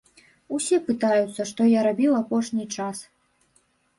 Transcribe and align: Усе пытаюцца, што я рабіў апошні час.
Усе 0.55 0.77
пытаюцца, 0.87 1.41
што 1.51 1.67
я 1.79 1.83
рабіў 1.89 2.11
апошні 2.21 2.65
час. 2.79 2.97